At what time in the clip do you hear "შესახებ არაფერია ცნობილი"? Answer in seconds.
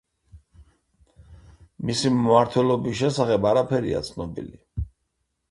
3.03-4.87